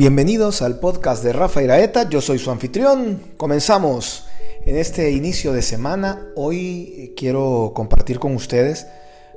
[0.00, 3.20] Bienvenidos al podcast de Rafa Iraeta, yo soy su anfitrión.
[3.36, 4.24] Comenzamos
[4.64, 6.26] en este inicio de semana.
[6.36, 8.86] Hoy quiero compartir con ustedes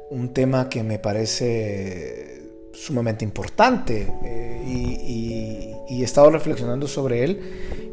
[0.10, 4.64] un tema que me parece sumamente importante eh,
[5.90, 7.42] y, he estado reflexionando sobre él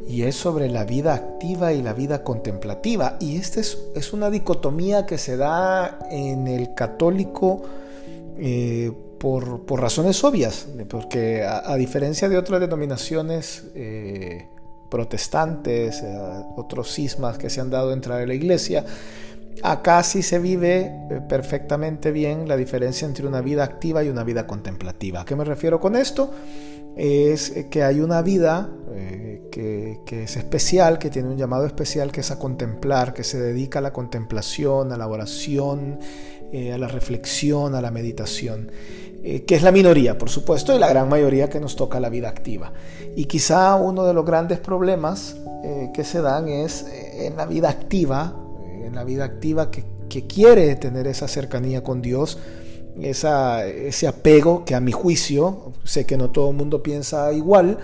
[0.08, 3.16] y es sobre la vida activa y la vida contemplativa.
[3.18, 7.62] Y esta es, una dicotomía que se da en el católico.
[8.38, 14.48] Eh, por, razones obvias, porque a, diferencia de otras denominaciones eh,
[14.88, 16.18] protestantes, eh,
[16.56, 18.82] otros cismas que se han dado dentro de la iglesia,
[19.62, 24.24] acá sí se vive eh, perfectamente bien la diferencia entre una vida activa y una
[24.24, 25.20] vida contemplativa.
[25.20, 26.32] ¿A qué me refiero con esto?
[26.96, 28.70] Es que hay una vida
[29.52, 33.38] que, que, es especial, que tiene un llamado especial, que es a contemplar, que se
[33.38, 36.00] dedica a la contemplación, a la oración,
[36.52, 38.70] a la reflexión, a la meditación.
[39.22, 42.08] Eh, que es la minoría, por supuesto, y la gran mayoría que nos toca la
[42.08, 42.72] vida activa.
[43.16, 47.44] Y quizá uno de los grandes problemas eh, que se dan es eh, en la
[47.44, 48.34] vida activa,
[48.82, 49.84] en la vida activa que,
[50.26, 52.38] quiere tener esa cercanía con Dios,
[53.00, 57.78] esa, ese apego que a mi juicio, sé que no todo el mundo piensa igual,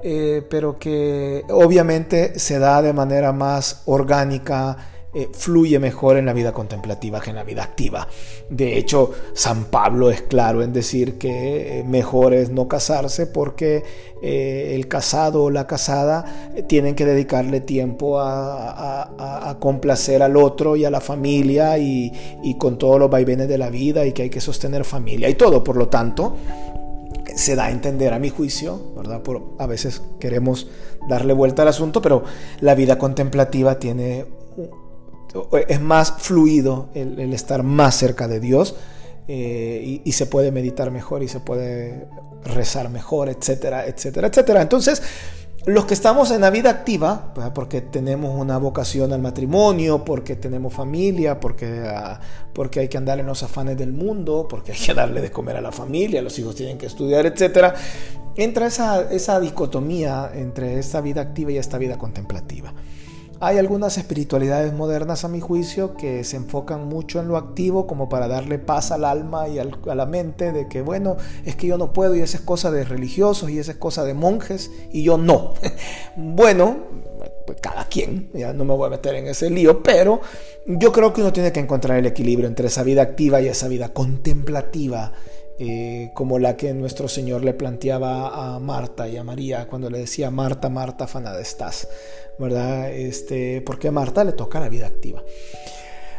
[0.00, 4.78] pero que obviamente se da de manera más orgánica,
[5.18, 8.06] eh, fluye mejor en la vida contemplativa que en la vida activa.
[8.50, 13.82] De hecho, San Pablo es claro en decir que eh, mejor es no casarse porque
[14.22, 20.84] eh, el casado o la casada tienen que dedicarle tiempo a, complacer al otro y
[20.84, 22.12] a la familia y,
[22.56, 25.64] con todos los vaivenes de la vida y que hay que sostener familia y todo.
[25.64, 26.36] Por lo tanto,
[27.34, 29.20] se da a entender a mi juicio, ¿verdad?
[29.20, 30.68] Por, a veces queremos
[31.08, 32.22] darle vuelta al asunto, pero
[32.60, 34.24] la vida contemplativa tiene
[35.68, 38.76] es más fluido el, estar más cerca de Dios
[39.26, 42.08] eh, y, se puede meditar mejor y se puede
[42.44, 44.62] rezar mejor, etcétera, etcétera, etcétera.
[44.62, 45.02] Entonces,
[45.66, 50.72] los que estamos en la vida activa, porque tenemos una vocación al matrimonio, porque tenemos
[50.72, 52.18] familia, porque, ah,
[52.54, 55.56] porque hay que andar en los afanes del mundo, porque hay que darle de comer
[55.56, 57.74] a la familia, los hijos tienen que estudiar, etcétera,
[58.34, 62.72] entra esa, esa dicotomía entre esta vida activa y esta vida contemplativa.
[63.40, 68.08] Hay algunas espiritualidades modernas a mi juicio que se enfocan mucho en lo activo como
[68.08, 71.78] para darle paz al alma y a la mente de que bueno, es que yo
[71.78, 75.04] no puedo y esa es cosa de religiosos y esa es cosa de monjes y
[75.04, 75.54] yo no.
[76.16, 76.78] bueno,
[77.46, 80.20] pues cada quien, ya no me voy a meter en ese lío, pero
[80.66, 83.68] yo creo que uno tiene que encontrar el equilibrio entre esa vida activa y esa
[83.68, 85.12] vida contemplativa
[85.58, 89.98] eh, como la que nuestro Señor le planteaba a Marta y a María cuando le
[89.98, 91.88] decía, Marta, Marta, afanada estás,
[92.38, 92.92] ¿verdad?
[92.92, 95.22] Este, porque a Marta le toca la vida activa.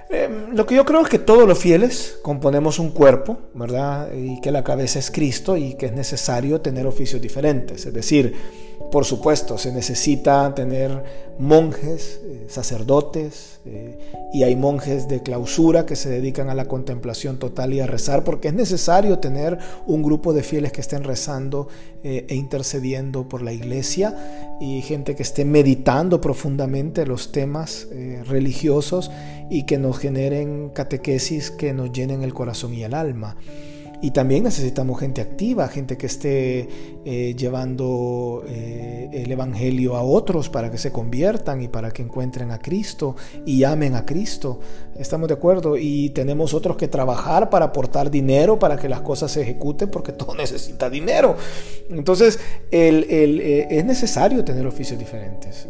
[0.09, 4.11] Em, lo que yo creo es que todos los fieles componemos un cuerpo, ¿verdad?
[4.13, 7.85] Y que la cabeza es Cristo y que es necesario tener oficios diferentes.
[7.85, 8.35] Es decir,
[8.91, 11.03] por supuesto, se necesita tener
[11.37, 13.99] monjes, eh, sacerdotes, eh,
[14.33, 18.23] y hay monjes de clausura que se dedican a la contemplación total y a rezar,
[18.23, 21.67] porque es necesario tener un grupo de fieles que estén rezando
[22.03, 27.87] eh, e intercediendo por la iglesia y gente que esté meditando profundamente los temas
[28.25, 29.11] religiosos
[29.49, 33.37] y que nos generen catequesis que nos llenen el corazón y el alma.
[34.01, 36.69] Y también necesitamos gente activa, gente que esté
[37.03, 42.51] eh, llevando eh, el Evangelio a otros para que se conviertan y para que encuentren
[42.51, 44.61] a Cristo y amen a Cristo.
[44.97, 45.77] Estamos de acuerdo.
[45.77, 50.11] Y tenemos otros que trabajar para aportar dinero para que las cosas se ejecuten porque
[50.13, 51.35] todo necesita dinero.
[51.89, 52.39] Entonces
[52.71, 55.67] eh, es necesario tener oficios diferentes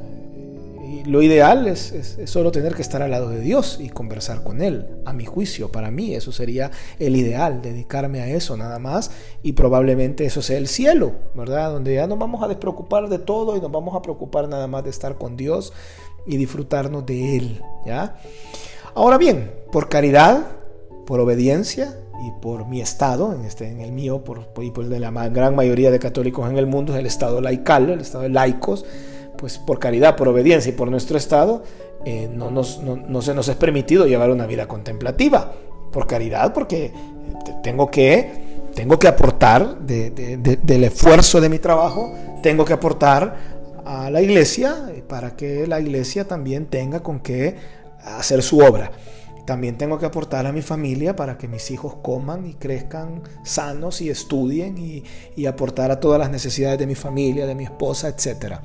[1.05, 4.87] lo ideal es, solo tener que estar al lado de Dios y conversar con Él.
[5.05, 9.11] A mi juicio, para mí, eso sería el ideal, dedicarme a eso nada más
[9.43, 11.71] y probablemente eso sea el cielo, ¿verdad?
[11.71, 14.83] Donde ya nos vamos a despreocupar de todo y nos vamos a preocupar nada más
[14.83, 15.73] de estar con Dios
[16.25, 18.17] y disfrutarnos de Él, ¿ya?
[18.95, 20.47] Ahora bien, por caridad,
[21.05, 24.99] por obediencia, y por mi estado, en, este, en el mío, por, y por de
[24.99, 28.29] la gran mayoría de católicos en el mundo, es el estado laical, el estado de
[28.29, 28.85] laicos,
[29.39, 31.63] pues por caridad, por obediencia y por nuestro estado,
[32.05, 35.53] eh, no, se nos es permitido llevar una vida contemplativa.
[35.91, 36.93] Por caridad, porque eh,
[37.63, 42.13] tengo que, tengo que aportar del esfuerzo de mi trabajo,
[42.43, 47.55] tengo que aportar a la iglesia para que la iglesia también tenga con qué
[48.03, 48.91] hacer su obra.
[49.45, 53.99] También tengo que aportar a mi familia para que mis hijos coman y crezcan sanos
[53.99, 55.03] y estudien y,
[55.35, 58.61] y aportar a todas las necesidades de mi familia, de mi esposa, etcétera.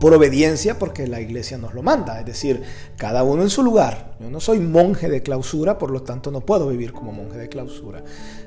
[0.00, 2.62] Por obediencia porque la iglesia nos lo manda, es decir,
[2.96, 4.16] cada uno en su lugar.
[4.18, 7.50] Yo no soy monje de clausura, por lo tanto no puedo vivir como monje de
[7.50, 8.02] clausura.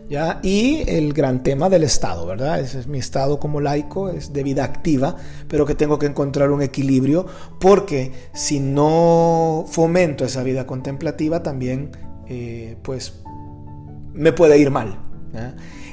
[0.09, 0.39] ¿ya?
[0.41, 2.59] Y el gran tema del Estado, ¿verdad?
[2.59, 5.15] Ese es mi estado como laico, es de vida activa,
[5.47, 7.27] pero que tengo que encontrar un equilibrio
[7.59, 11.91] porque si no fomento esa vida contemplativa también,
[12.27, 13.13] eh, pues,
[14.11, 14.99] me puede ir mal.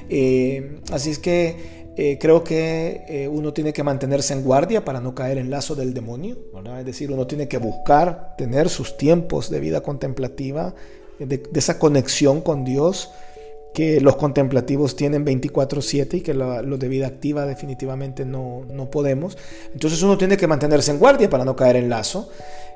[0.09, 5.03] Eh, así es que eh, creo que eh, uno tiene que mantenerse en guardia para
[5.03, 6.39] no caer en lazo del demonio,
[6.79, 10.75] es decir, uno tiene que buscar tener sus tiempos de vida contemplativa,
[11.19, 13.11] de, esa conexión con Dios
[13.75, 19.37] que los contemplativos tienen 24/7 y que los de vida activa definitivamente no, no podemos.
[19.75, 22.31] Entonces uno tiene que mantenerse en guardia para no caer en lazo.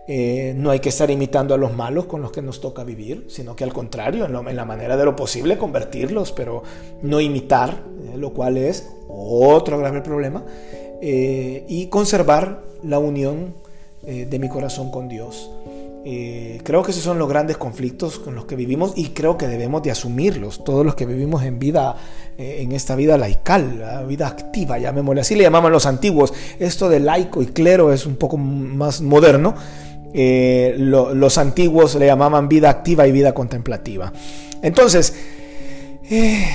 [0.06, 3.24] Eh, no hay que estar imitando a los malos con los que nos toca vivir,
[3.28, 6.62] sino que al contrario, en, la manera de lo posible convertirlos, pero
[7.00, 7.82] no imitar,
[8.14, 8.86] lo cual es
[9.16, 10.44] otro grave problema,
[11.00, 13.62] eh, y conservar la unión
[14.06, 15.50] de mi corazón con Dios.
[16.62, 19.82] creo que esos son los grandes conflictos con los que vivimos y creo que debemos
[19.82, 21.96] de asumirlos, todos los que vivimos en vida,
[22.36, 26.34] en esta vida laical, la vida activa, llamémosle así, le llamaban los antiguos.
[26.58, 29.54] Esto de laico y clero es un poco más moderno,
[30.16, 34.12] eh, los antiguos le llamaban vida activa y vida contemplativa.
[34.62, 35.12] Entonces,
[36.08, 36.46] eh,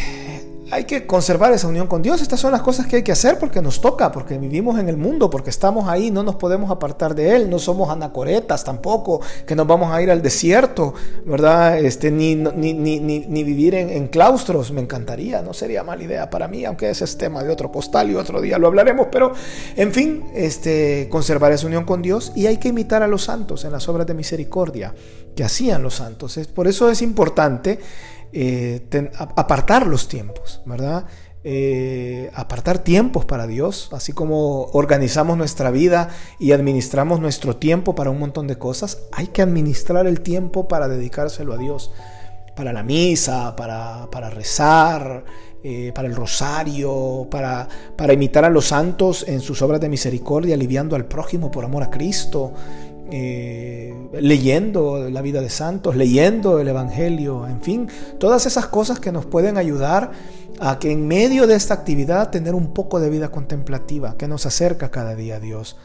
[0.71, 2.21] hay que conservar esa unión con Dios.
[2.21, 4.97] Estas son las cosas que hay que hacer porque nos toca, porque vivimos en el
[4.97, 9.55] mundo, porque estamos ahí, no nos podemos apartar de Él, no somos anacoretas tampoco, que
[9.55, 10.93] nos vamos a ir al desierto,
[11.25, 11.79] ¿verdad?
[11.79, 16.47] Este, ni, ni, ni, ni vivir en, claustros, me encantaría, no sería mala idea para
[16.47, 19.33] mí, aunque ese es tema de otro postal y otro día lo hablaremos, pero
[19.75, 23.65] en fin, este, conservar esa unión con Dios y hay que imitar a los santos
[23.65, 24.93] en las obras de misericordia
[25.35, 26.39] que hacían los santos.
[26.53, 27.79] Por eso es importante
[28.31, 28.81] eh,
[29.17, 31.05] apartar los tiempos, ¿verdad?
[31.45, 38.09] Eh, apartar tiempos para Dios, así como organizamos nuestra vida y administramos nuestro tiempo para
[38.09, 41.91] un montón de cosas, hay que administrar el tiempo para dedicárselo a Dios,
[42.57, 45.23] para la misa, para, rezar,
[45.63, 50.55] eh, para el rosario, para, para imitar a los santos en sus obras de misericordia,
[50.55, 52.51] aliviando al prójimo por amor a Cristo,
[53.11, 57.87] eh, leyendo la vida de santos, leyendo el Evangelio, en fin,
[58.19, 60.11] todas esas cosas que nos pueden ayudar
[60.59, 64.45] a que en medio de esta actividad tener un poco de vida contemplativa que nos
[64.45, 65.77] acerca cada día a Dios.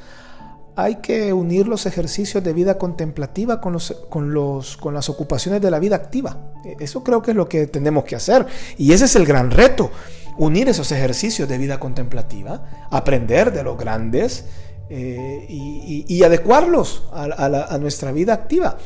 [0.77, 5.63] Hay que unir los ejercicios de vida contemplativa con, los, con, los, con las ocupaciones
[5.63, 6.37] de la vida activa.
[6.81, 8.47] Eso creo que es lo que tenemos que hacer.
[8.77, 9.93] Y ese es el gran reto,
[10.37, 14.47] unir esos ejercicios de vida contemplativa, aprender de los grandes,
[14.91, 18.77] eh, y, adecuarlos a, nuestra vida activa.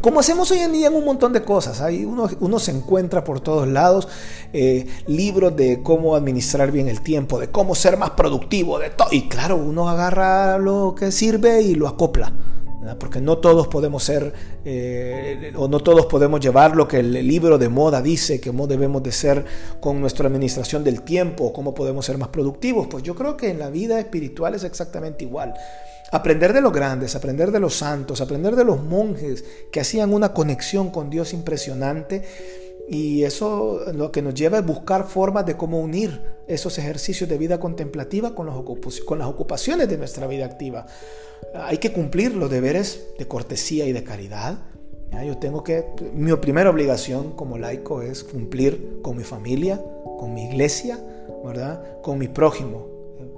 [0.00, 3.40] Como hacemos hoy en día en un montón de cosas, hay uno, se encuentra por
[3.40, 4.08] todos lados
[4.52, 9.08] eh, libros de cómo administrar bien el tiempo, de cómo ser más productivo, de todo.
[9.12, 12.32] Y claro, uno agarra lo que sirve y lo acopla
[12.94, 14.32] porque no todos podemos ser
[14.64, 19.02] eh, o no todos podemos llevar lo que el libro de moda dice que debemos
[19.02, 19.44] de ser
[19.80, 22.86] con nuestra administración del tiempo, cómo podemos ser más productivos.
[22.88, 25.54] Pues yo creo que en la vida espiritual es exactamente igual.
[26.12, 30.32] Aprender de los grandes, aprender de los santos, aprender de los monjes que hacían una
[30.32, 32.22] conexión con Dios impresionante
[32.88, 37.38] y eso lo que nos lleva es buscar formas de cómo unir esos ejercicios de
[37.38, 40.86] vida contemplativa con, las ocupaciones de nuestra vida activa.
[41.54, 44.58] Hay que cumplir los deberes de cortesía y de caridad.
[45.24, 49.80] Yo tengo que, mi primera obligación como laico es cumplir con mi familia,
[50.18, 50.98] con mi iglesia,
[51.44, 51.82] ¿verdad?
[52.02, 52.86] con mi prójimo,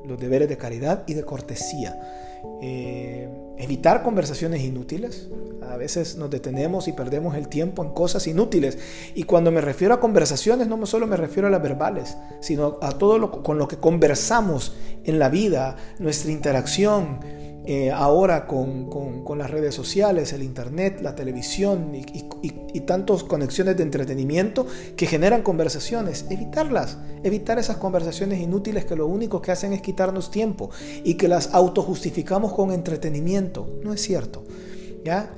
[0.07, 2.28] los deberes de caridad y de cortesía.
[2.61, 3.29] Eh,
[3.59, 5.29] evitar conversaciones inútiles.
[5.69, 8.79] A veces nos detenemos y perdemos el tiempo en cosas inútiles.
[9.15, 12.93] Y cuando me refiero a conversaciones, no solo me refiero a las verbales, sino a
[12.93, 17.21] todo lo con lo que conversamos en la vida, nuestra interacción,
[17.71, 18.89] eh, ahora con,
[19.37, 22.03] las redes sociales, el internet, la televisión y,
[22.41, 29.07] y, tantas conexiones de entretenimiento que generan conversaciones, evitarlas, evitar esas conversaciones inútiles que lo
[29.07, 30.71] único que hacen es quitarnos tiempo
[31.05, 33.69] y que las autojustificamos con entretenimiento.
[33.85, 34.45] No es cierto.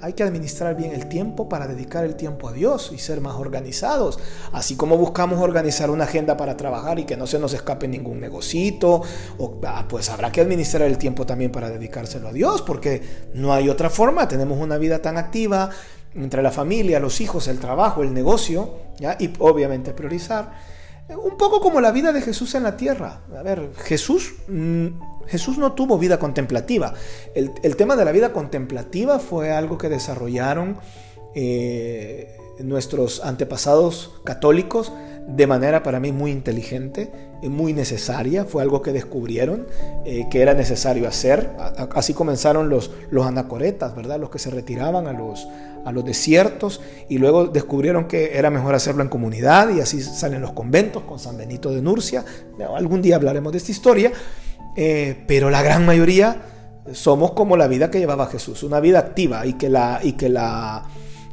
[0.00, 3.34] Hay que administrar bien el tiempo para dedicar el tiempo a Dios y ser más
[3.36, 4.18] organizados.
[4.52, 8.20] Así como buscamos organizar una agenda para trabajar y que no se nos escape ningún
[8.20, 9.02] negocito,
[9.38, 13.02] o, ah, pues habrá que administrar el tiempo también para dedicárselo a Dios, porque
[13.34, 14.26] no hay otra forma.
[14.26, 15.70] Tenemos una vida tan activa
[16.14, 19.16] entre la familia, los hijos, el trabajo, el negocio, ¿ya?
[19.20, 20.79] y obviamente priorizar.
[21.16, 23.22] Un poco como la vida de Jesús en la tierra.
[23.36, 24.88] A ver, Jesús mm,
[25.30, 26.92] Jesús no tuvo vida contemplativa.
[27.34, 30.78] El, tema de la vida contemplativa fue algo que desarrollaron
[31.36, 34.92] eh, nuestros antepasados católicos
[35.28, 37.12] de manera para mí muy inteligente,
[37.48, 39.66] muy necesaria, fue algo que descubrieron
[40.04, 41.50] eh, que era necesario hacer.
[41.94, 44.20] Así comenzaron los, los anacoretas, ¿verdad?
[44.20, 45.48] Los que se retiraban a los,
[45.84, 50.42] a los desiertos y luego descubrieron que era mejor hacerlo en comunidad y así salen
[50.42, 52.24] los conventos con San Benito de Nurcia.
[52.76, 54.12] Algún día hablaremos de esta historia,
[54.76, 56.42] eh, pero la gran mayoría
[56.92, 60.00] somos como la vida que llevaba Jesús, una vida activa y que la...
[60.02, 60.84] Y que la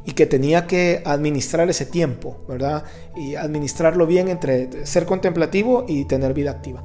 [0.08, 2.82] y que tenía que administrar ese tiempo, ¿verdad?
[3.14, 6.82] Y administrarlo bien entre ser contemplativo y tener vida activa.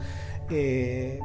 [0.50, 1.22] Eh,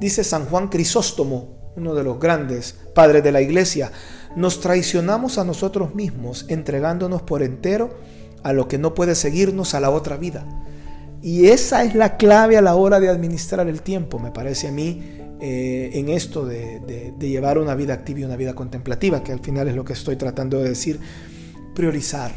[0.00, 3.92] dice San Juan Crisóstomo, uno de los grandes padres de la iglesia,
[4.34, 7.90] nos traicionamos a nosotros mismos entregándonos por entero
[8.42, 10.44] a lo que no puede seguirnos a la otra vida.
[11.22, 14.72] Y esa es la clave a la hora de administrar el tiempo, me parece a
[14.72, 19.40] mí, eh, en esto de, llevar una vida activa y una vida contemplativa, que al
[19.40, 20.98] final es lo que estoy tratando de decir,
[21.74, 22.32] priorizar.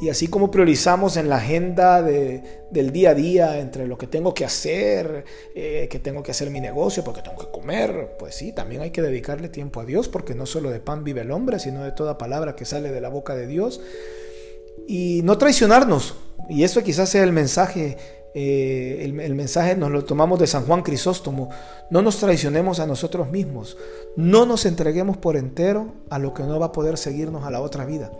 [0.00, 4.34] Y así como priorizamos en la agenda del día a día entre lo que tengo
[4.34, 8.52] que hacer, eh, que tengo que hacer mi negocio porque tengo que comer, pues sí,
[8.52, 11.58] también hay que dedicarle tiempo a Dios porque no solo de pan vive el hombre,
[11.58, 13.80] sino de toda palabra que sale de la boca de Dios.
[14.86, 16.14] Y no traicionarnos.
[16.48, 17.96] Y eso quizás sea el mensaje
[18.38, 21.48] eh, el, mensaje nos lo tomamos de San Juan Crisóstomo,
[21.88, 23.78] no nos traicionemos a nosotros mismos,
[24.14, 27.62] no nos entreguemos por entero a lo que no va a poder seguirnos a la
[27.62, 28.12] otra vida.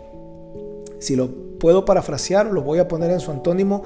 [0.97, 3.83] Si lo puedo parafrasear, lo voy a poner en su antónimo,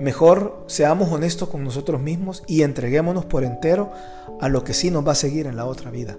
[0.00, 3.90] mejor seamos honestos con nosotros mismos y entreguémonos por entero
[4.40, 6.16] a lo que sí nos va a seguir en la otra vida.